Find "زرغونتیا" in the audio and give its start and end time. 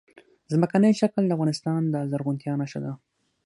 2.11-2.53